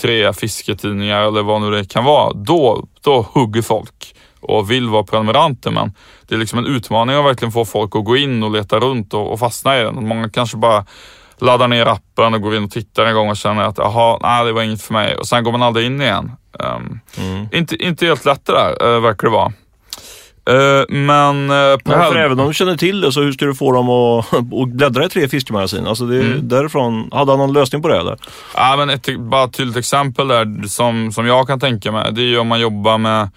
[0.00, 5.04] tre fisketidningar eller vad nu det kan vara, då, då hugger folk och vill vara
[5.04, 5.70] prenumeranter.
[5.70, 5.92] Men
[6.28, 9.14] det är liksom en utmaning att verkligen få folk att gå in och leta runt
[9.14, 10.08] och, och fastna i den.
[10.08, 10.84] Många kanske bara
[11.38, 14.44] laddar ner appen och går in och tittar en gång och känner att jaha, nej
[14.44, 16.32] det var inget för mig och sen går man aldrig in igen.
[16.52, 17.48] Um, mm.
[17.52, 19.52] inte, inte helt lätt det där, uh, verkar det vara.
[20.50, 21.50] Uh, men...
[21.50, 23.72] Uh, på ja, för även om du känner till det så hur ska du få
[23.72, 25.86] dem att, att bläddra i tre fiskemagasin?
[25.86, 26.48] Alltså det, mm.
[26.48, 28.18] därifrån, hade han någon lösning på det eller?
[28.54, 32.20] Ja, men ett bara ett tydligt exempel där som, som jag kan tänka mig, det
[32.20, 33.30] är ju om man jobbar med,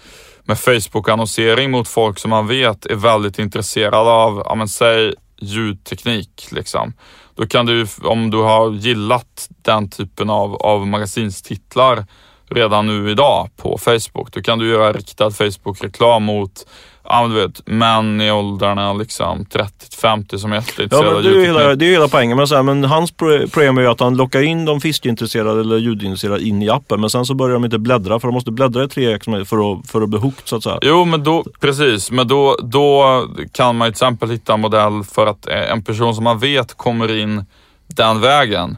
[0.43, 6.47] med Facebook-annonsering mot folk som man vet är väldigt intresserade av, ja men säg ljudteknik
[6.51, 6.93] liksom.
[7.35, 12.05] Då kan du, om du har gillat den typen av, av magasinstitlar
[12.49, 16.65] redan nu idag på Facebook, då kan du göra riktad Facebook-reklam mot
[17.09, 21.41] ja, men du vet, män i åldrarna liksom 30-50 som är jätteintresserade ja, men det,
[21.41, 22.37] är hela, det är hela poängen.
[22.37, 25.77] Men, så här, men hans problem är ju att han lockar in de fiskeintresserade eller
[25.77, 27.01] ljudintresserade in i appen.
[27.01, 29.87] Men sen så börjar de inte bläddra för de måste bläddra i tre för att,
[29.87, 30.79] för att bli hooked så att säga.
[30.81, 32.11] Jo, men då, precis.
[32.11, 36.23] Men då, då kan man till exempel hitta en modell för att en person som
[36.23, 37.45] man vet kommer in
[37.87, 38.77] den vägen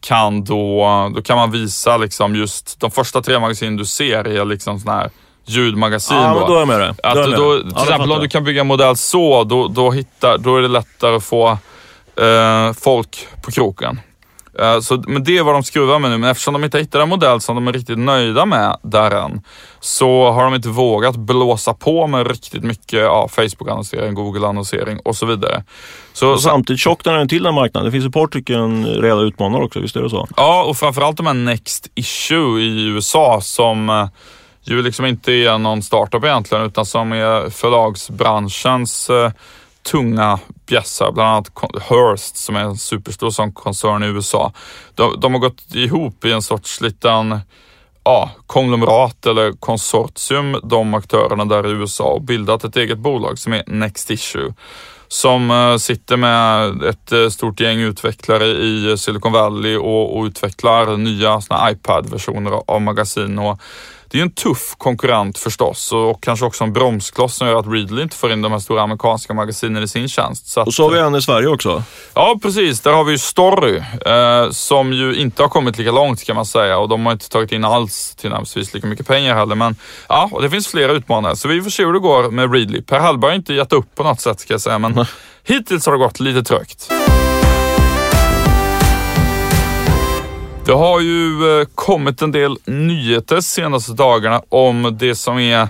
[0.00, 4.44] kan då, då kan man visa liksom just de första tre magasin du ser är
[4.44, 5.10] liksom sådana här
[5.44, 6.16] ljudmagasin.
[6.16, 6.46] Ja, då.
[6.46, 6.94] då är jag med det.
[7.02, 9.90] Att då, då, till ja, exempel om du kan bygga en modell så, då, då,
[9.90, 11.58] hittar, då är det lättare att få
[12.16, 14.00] eh, folk på kroken.
[14.58, 17.00] Eh, så, men det är vad de skruvar med nu, men eftersom de inte hittar
[17.00, 19.42] en modell som de är riktigt nöjda med där än,
[19.80, 25.26] så har de inte vågat blåsa på med riktigt mycket ja, Facebook-annonsering, Google-annonsering och så
[25.26, 25.64] vidare.
[26.12, 27.84] Så, samtidigt tjocknar den till den marknaden.
[27.84, 30.28] Det finns ett par stycken reella utmanare också, visst är det så?
[30.36, 34.08] Ja, och framförallt de här Next Issue i USA som eh,
[34.64, 39.32] ju liksom inte är någon startup egentligen utan som är förlagsbranschens eh,
[39.90, 41.50] tunga bjässar, bland annat
[41.88, 44.52] Hearst som är en superstor sån koncern i USA.
[44.94, 47.40] De, de har gått ihop i en sorts liten
[48.04, 53.52] ja, konglomerat eller konsortium, de aktörerna där i USA och bildat ett eget bolag som
[53.52, 54.54] är Next Issue
[55.12, 60.24] som eh, sitter med ett eh, stort gäng utvecklare i eh, Silicon Valley och, och
[60.24, 63.38] utvecklar nya iPad-versioner av magasin.
[63.38, 63.60] Och
[64.12, 68.02] det är en tuff konkurrent förstås och kanske också en bromskloss som gör att Readly
[68.02, 70.46] inte får in de här stora amerikanska magasinen i sin tjänst.
[70.46, 71.82] Så att, och så har vi en i Sverige också.
[72.14, 72.80] Ja, precis.
[72.80, 76.46] Där har vi ju Story eh, som ju inte har kommit lika långt kan man
[76.46, 79.54] säga och de har inte tagit in alls tillnärmelsevis lika mycket pengar heller.
[79.54, 79.76] Men
[80.08, 82.82] ja, och det finns flera utmanare så vi får se hur det går med Readly.
[82.82, 85.06] Per Hallberg har inte gett upp på något sätt ska jag säga, men
[85.44, 86.92] hittills har det gått lite trögt.
[90.64, 95.68] Det har ju eh, kommit en del nyheter de senaste dagarna om det som är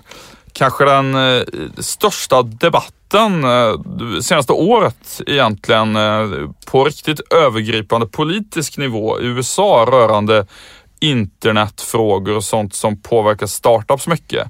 [0.52, 1.42] kanske den eh,
[1.78, 3.74] största debatten eh,
[4.20, 5.98] senaste året egentligen
[6.66, 10.46] på riktigt övergripande politisk nivå i USA rörande
[11.00, 14.48] internetfrågor och sånt som påverkar startups mycket.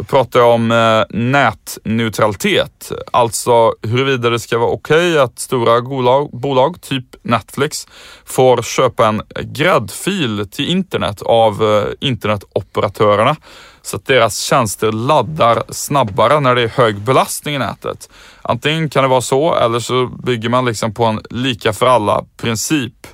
[0.00, 2.92] Då pratar jag om eh, nätneutralitet.
[3.10, 7.86] Alltså huruvida det ska vara okej okay att stora bolag, bolag, typ Netflix,
[8.24, 13.36] får köpa en gräddfil till internet av eh, internetoperatörerna
[13.82, 18.08] så att deras tjänster laddar snabbare när det är hög belastning i nätet.
[18.42, 22.24] Antingen kan det vara så eller så bygger man liksom på en lika för alla
[22.36, 23.06] princip.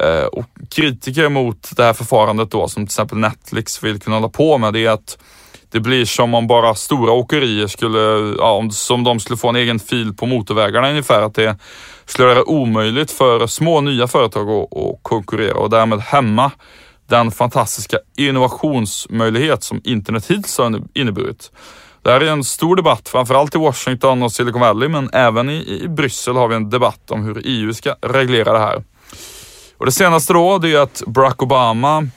[0.00, 4.28] Eh, och kritiker mot det här förfarandet då, som till exempel Netflix vill kunna hålla
[4.28, 5.18] på med, det är att
[5.70, 9.56] det blir som om bara stora åkerier skulle, ja, om, som de skulle få en
[9.56, 11.22] egen fil på motorvägarna ungefär.
[11.22, 11.58] Att det
[12.04, 16.50] skulle göra det omöjligt för små nya företag att, att konkurrera och därmed hämma
[17.08, 21.50] den fantastiska innovationsmöjlighet som internet hittills har inneburit.
[22.02, 25.80] Det här är en stor debatt, framförallt i Washington och Silicon Valley, men även i,
[25.84, 28.84] i Bryssel har vi en debatt om hur EU ska reglera det här.
[29.78, 32.08] Och det senaste då, det är att Barack Obama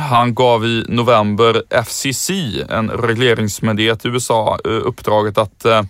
[0.00, 2.30] han gav i november FCC,
[2.68, 5.82] en regleringsmyndighet i USA, eh, uppdraget att eh,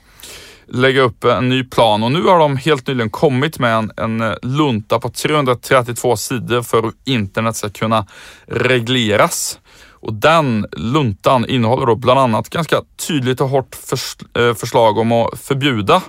[0.68, 4.20] lägga upp en ny plan och nu har de helt nyligen kommit med en, en
[4.20, 8.07] eh, lunta på 332 sidor för hur internet ska kunna
[8.46, 9.59] regleras.
[10.03, 15.40] Och den luntan innehåller då bland annat ganska tydligt och hårt förs förslag om att
[15.40, 16.03] förbjuda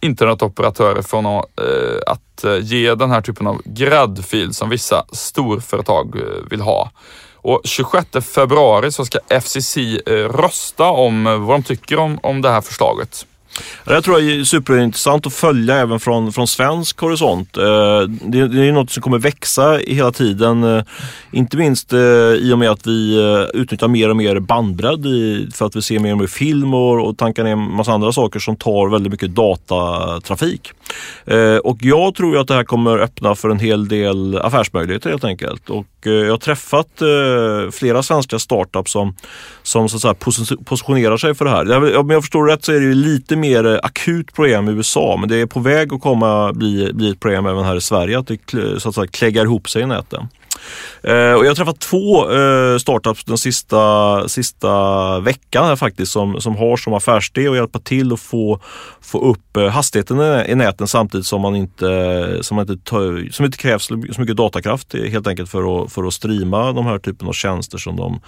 [0.00, 6.60] internetoperatörer från att, eh, att ge den här typen av gräddfil som vissa storföretag vill
[6.60, 6.90] ha.
[7.44, 12.42] Och 26 februari så ska FCC eh, rösta om eh, vad de tycker om, om
[12.42, 13.26] det här förslaget.
[13.84, 17.56] Det tror jag är superintressant att följa även från, från svensk horisont.
[17.56, 20.84] Eh, det, det är något som kommer växa hela tiden.
[21.32, 21.92] Inte minst
[22.38, 23.16] i och med att vi
[23.54, 25.06] utnyttjar mer och mer bandbredd
[25.54, 28.12] för att vi ser mer och mer film och, och tankar ner en massa andra
[28.12, 30.70] saker som tar väldigt mycket datatrafik.
[31.62, 35.70] Och jag tror att det här kommer öppna för en hel del affärsmöjligheter helt enkelt.
[35.70, 39.14] Och Eh, jag har träffat eh, flera svenska startups som,
[39.62, 40.14] som så att säga,
[40.64, 41.96] positionerar sig för det här.
[41.96, 45.28] Om jag förstår rätt så är det lite mer eh, akut problem i USA men
[45.28, 48.26] det är på väg att komma bli, bli ett problem även här i Sverige att
[48.26, 48.38] det
[48.78, 50.28] så att säga, kläggar ihop sig i näten.
[51.02, 56.40] Eh, och jag har träffat två eh, startups den sista, sista veckan här faktiskt som,
[56.40, 58.60] som har som affärsidé att hjälpa till att få,
[59.00, 63.44] få upp eh, hastigheten i, i näten samtidigt som man inte, som inte, tar, som
[63.44, 67.28] inte krävs så mycket datakraft helt enkelt för att, för att streama de här typen
[67.28, 68.20] av tjänster som de,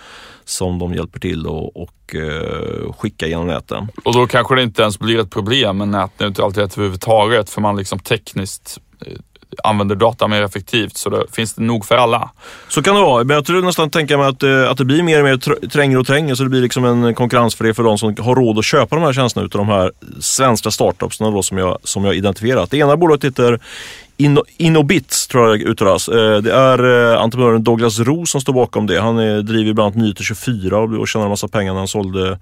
[0.44, 3.88] som de hjälper till och, och eh, skicka genom näten.
[4.04, 7.98] Och då kanske det inte ens blir ett problem med nätneutralitet överhuvudtaget för man liksom
[7.98, 9.12] tekniskt eh,
[9.64, 12.30] använder data mer effektivt så det finns det nog för alla.
[12.68, 15.02] Så kan det vara, men jag tror nästan tänka mig att, eh, att det blir
[15.02, 18.16] mer och mer trängre och trängre så det blir liksom en konkurrensfördel för de som
[18.18, 21.78] har råd att köpa de här tjänsterna utav de här svenska startups då som jag,
[21.82, 22.70] som jag identifierat.
[22.70, 23.60] Det ena bolaget heter
[24.16, 26.08] Inno, Innobits tror jag det uttalas.
[26.08, 29.00] Eh, det är eh, entreprenören Douglas Ro som står bakom det.
[29.00, 32.38] Han driver bland annat Nyheter 24 och tjänar en massa pengar när han sålde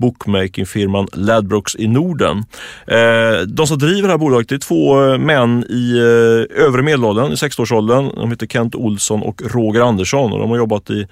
[0.00, 2.44] bookmakingfirman Ladbrokes i Norden.
[2.86, 7.32] Eh, de som driver det här bolaget är två eh, män i eh, övre medelåldern,
[7.32, 8.10] i 60-årsåldern.
[8.16, 11.06] De heter Kent Olsson och Roger Andersson och de har jobbat i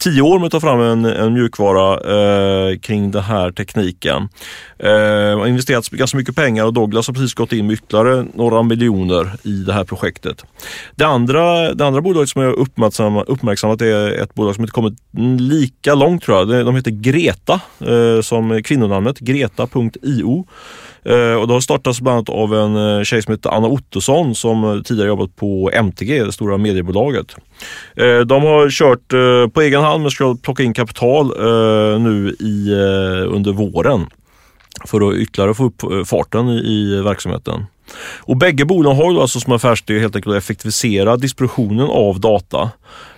[0.00, 4.28] tio år med att ta fram en, en mjukvara eh, kring den här tekniken.
[4.78, 8.62] Eh, har investerat ganska mycket pengar och Douglas har precis gått in med ytterligare några
[8.62, 10.44] miljoner i det här projektet.
[10.94, 14.98] Det andra, det andra bolaget som jag uppmärksammat, uppmärksammat är ett bolag som inte kommit
[15.40, 16.66] lika långt tror jag.
[16.66, 20.46] De heter Greta eh, som kvinnonamnet, greta.io.
[21.02, 24.34] Eh, och det har startats bland annat av en eh, tjej som heter Anna Ottosson
[24.34, 27.36] som eh, tidigare jobbat på MTG, det stora mediebolaget.
[28.26, 29.08] De har kört
[29.52, 31.26] på egen hand men ska plocka in kapital
[32.00, 32.72] nu i,
[33.26, 34.06] under våren
[34.86, 37.66] för att ytterligare få upp farten i verksamheten.
[37.98, 42.70] Och bägge bolagen har alltså som affärsidé helt enkelt att effektivisera distributionen av data.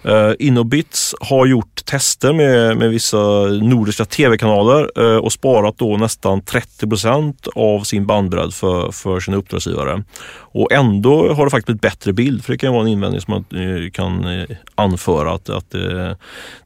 [0.08, 6.42] Uh, Innobits har gjort tester med, med vissa nordiska tv-kanaler uh, och sparat då nästan
[6.42, 10.04] 30% av sin bandbredd för, för sina uppdragsgivare.
[10.34, 13.34] Och ändå har det faktiskt blivit bättre bild, för det kan vara en invändning som
[13.34, 15.70] man eh, kan anföra att, att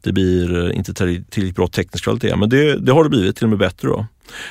[0.02, 2.36] det blir inte tillräckligt bra teknisk kvalitet.
[2.36, 3.88] Men det, det har det blivit till och med bättre.
[3.88, 4.06] Då.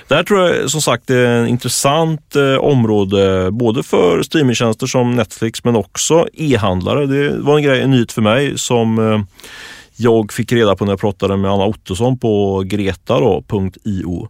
[0.08, 5.16] Det här tror jag som sagt är ett intressant eh, område både för streamingtjänster som
[5.16, 7.06] Netflix men också e-handlare.
[7.06, 9.22] Det var en, grej, en nyhet för mig som eh,
[9.98, 14.30] jag fick reda på när jag pratade med Anna Ottosson på greta.io.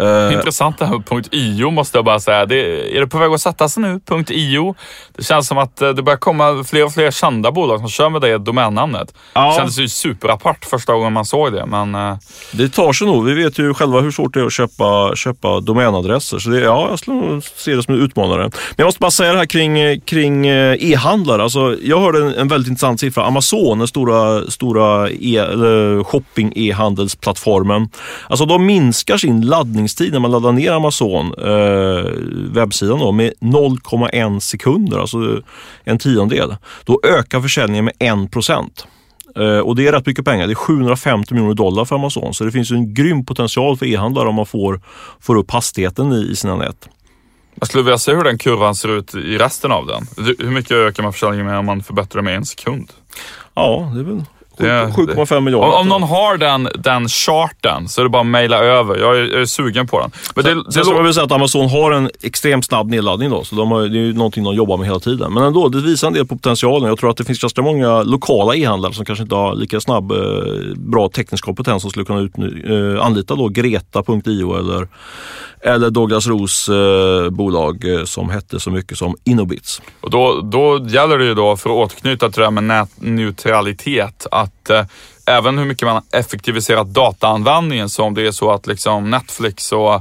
[0.00, 2.46] Uh, Intressant det här med .io måste jag bara säga.
[2.46, 4.00] Det, är det på väg att sätta sig nu?
[4.28, 4.74] .io.
[5.16, 8.08] Det känns som att eh, det börjar komma fler och fler kända bolag som kör
[8.08, 9.14] med det domännamnet.
[9.32, 9.48] Ja.
[9.48, 11.66] Det kändes ju superapart första gången man såg det.
[11.66, 12.16] Men, uh,
[12.52, 13.24] det tar sig nog.
[13.24, 16.38] Vi vet ju själva hur svårt det är att köpa, köpa domänadresser.
[16.38, 18.42] Så det, ja, jag skulle nog se det som en utmanare.
[18.42, 21.42] Men jag måste bara säga det här kring, kring e-handlare.
[21.42, 23.24] Alltså, jag hörde en, en väldigt intressant siffra.
[23.24, 27.88] Amazon, den stora, stora e, shopping e-handelsplattformen.
[28.28, 29.40] Alltså de minskar sin
[29.84, 32.10] laddningstid när man laddar ner Amazon eh,
[32.52, 35.42] webbsidan då, med 0,1 sekunder, alltså
[35.84, 36.56] en tiondel.
[36.84, 38.86] Då ökar försäljningen med 1 procent.
[39.36, 40.46] Eh, och det är rätt mycket pengar.
[40.46, 42.34] Det är 750 miljoner dollar för Amazon.
[42.34, 44.80] Så det finns en grym potential för e-handlare om man får,
[45.20, 46.88] får upp hastigheten i, i sina nät.
[47.54, 50.06] Jag skulle vilja se hur den kurvan ser ut i resten av den.
[50.38, 52.92] Hur mycket ökar man försäljningen med om man förbättrar med en sekund?
[53.54, 54.22] Ja, det är väl
[54.58, 55.68] 7,5 miljarder.
[55.68, 58.96] Om, om, någon har den, den charten så är det bara att mejla över.
[58.98, 60.10] Jag är, jag är, sugen på den.
[60.34, 63.54] Men det, det, det väl säga att Amazon har en extremt snabb nedladdning då, så
[63.54, 65.32] de har, det är ju någonting de jobbar med hela tiden.
[65.32, 66.88] Men ändå, det visar en del på potentialen.
[66.88, 70.12] Jag tror att det finns ganska många lokala e-handlare som kanske inte har lika snabb,
[70.12, 70.18] eh,
[70.76, 74.88] bra teknisk kompetens som skulle kunna ut, eh, anlita då Greta.io eller
[75.66, 79.82] eller Douglas Ros eh, bolag som hette så mycket som Innobits.
[80.00, 84.26] Och då, då gäller det ju då, för att återknyta till det här med nätneutralitet,
[84.44, 84.84] att eh,
[85.26, 89.94] även hur mycket man effektiviserat dataanvändningen, så om det är så att liksom Netflix och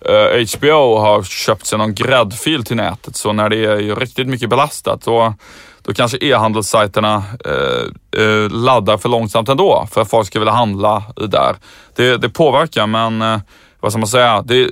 [0.00, 4.50] eh, HBO har köpt sig någon gräddfil till nätet, så när det är riktigt mycket
[4.50, 5.34] belastat, då
[5.82, 11.02] då kanske e-handelssajterna eh, eh, laddar för långsamt ändå för att folk ska vilja handla
[11.16, 11.56] där.
[11.94, 13.40] Det, det påverkar men eh,
[13.80, 14.62] vad ska man säga, det,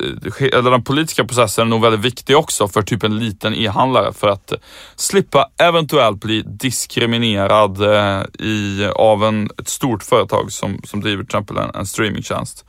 [0.53, 4.29] eller den politiska processen är nog väldigt viktig också för typ en liten e-handlare för
[4.29, 4.53] att
[4.97, 11.27] slippa eventuellt bli diskriminerad eh, i, av en, ett stort företag som, som driver till
[11.27, 12.65] exempel en, en streamingtjänst.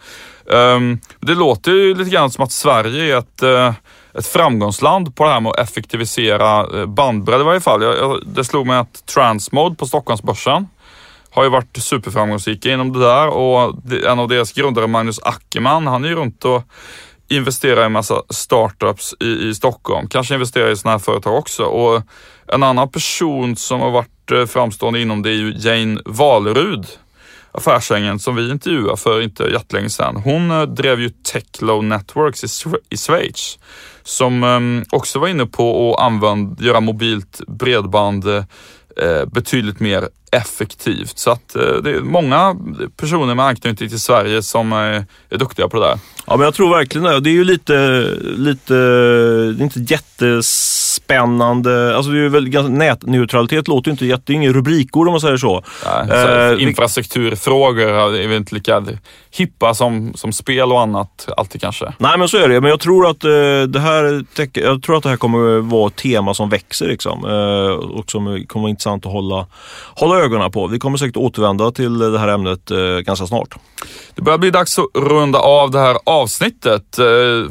[0.46, 3.74] Um, det låter ju lite grann som att Sverige är ett, uh,
[4.14, 7.84] ett framgångsland på det här med att effektivisera eh, bandbredd i varje fall.
[7.84, 10.68] Jag, jag, det slog mig att Transmode på Stockholmsbörsen
[11.32, 13.76] har ju varit superframgångsrika inom det där och
[14.08, 16.64] en av deras grundare Magnus Ackerman, han är ju runt och
[17.30, 20.08] investerar i en massa startups i, i Stockholm.
[20.08, 21.64] Kanske investerar i sådana här företag också.
[21.64, 22.02] Och
[22.48, 26.86] en annan person som har varit eh, framstående inom det är ju Jane Valerud,
[27.52, 30.16] affärsängeln som vi intervjuade för inte jättelänge sedan.
[30.16, 32.48] Hon eh, drev ju Techlow Networks i,
[32.90, 33.60] i Schweiz
[34.04, 41.18] som ehm, också var inne på att använda, göra mobilt bredband eh, betydligt mer effektivt.
[41.18, 42.56] Så att eh, det är många
[42.98, 46.00] personer med anknytning till Sverige som är, är duktiga på det där.
[46.28, 47.20] Ja, men jag tror verkligen det.
[47.20, 51.96] Det är ju lite, lite det är inte jättespännande.
[51.96, 55.12] Alltså det är väl ganska, nätneutralitet låter ju inte jätte, det är ingen rubrikord om
[55.12, 55.64] man säger så.
[55.86, 58.84] Nej, eh, infrastrukturfrågor är väl inte lika
[59.32, 61.94] hippa som, som spel och annat alltid kanske.
[61.98, 62.62] Nej, men så är det.
[62.62, 63.30] Men jag tror att eh,
[63.68, 67.26] det här, jag tror att det här kommer vara ett tema som växer liksom.
[67.26, 69.46] Eh, och som kommer vara intressant att hålla,
[69.96, 70.68] hålla ögonen på.
[70.68, 73.56] Vi kommer säkert återvända till det här ämnet eh, ganska snart.
[74.16, 77.00] Det börjar bli dags att runda av det här avsnittet.
[77.00, 77.06] Eh,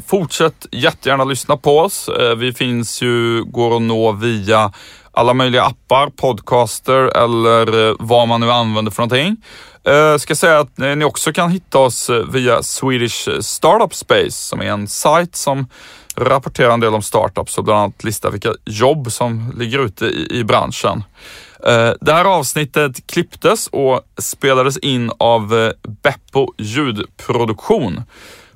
[0.07, 2.09] fortsätt jättegärna lyssna på oss.
[2.09, 4.71] Eh, vi finns ju, går att nå via
[5.11, 9.37] alla möjliga appar, podcaster eller vad man nu använder för någonting.
[9.83, 14.65] Jag ska säga att ni också kan hitta oss via Swedish Startup Space som är
[14.65, 15.67] en sajt som
[16.15, 20.27] rapporterar en del om startups och bland annat listar vilka jobb som ligger ute i,
[20.39, 21.03] i branschen.
[21.65, 25.71] Eh, det här avsnittet klipptes och spelades in av eh,
[26.03, 28.03] Beppo ljudproduktion.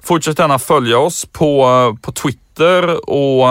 [0.01, 3.47] Fortsätt gärna följa oss på, eh, på Twitter och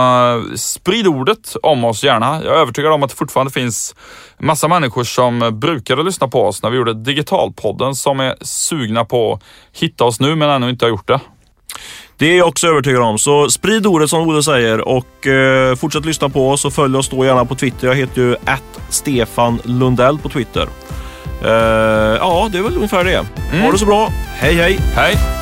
[0.60, 2.40] sprid ordet om oss gärna.
[2.44, 3.94] Jag är övertygad om att det fortfarande finns
[4.38, 9.32] massa människor som brukade lyssna på oss när vi gjorde Digitalpodden som är sugna på
[9.32, 9.42] att
[9.80, 11.20] hitta oss nu men ännu inte har gjort det.
[12.22, 13.18] Det är jag också övertygad om.
[13.18, 17.08] Så sprid ordet som Olle säger och eh, fortsätt lyssna på oss och följ oss
[17.08, 17.86] då gärna på Twitter.
[17.88, 18.36] Jag heter ju
[18.88, 20.68] Stefan Lundell på Twitter.
[21.44, 23.26] Eh, ja, det är väl ungefär det.
[23.52, 23.62] Mm.
[23.62, 24.08] Ha det så bra.
[24.38, 24.78] Hej hej!
[24.94, 25.41] Hej!